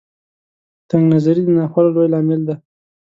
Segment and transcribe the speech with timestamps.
[0.89, 2.55] تنګ نظري د ناخوالو لوی لامل دی.